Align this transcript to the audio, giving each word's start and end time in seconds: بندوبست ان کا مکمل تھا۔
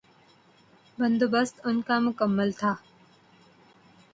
بندوبست 0.97 1.55
ان 1.67 1.77
کا 1.87 1.95
مکمل 2.05 2.49
تھا۔ 2.59 2.73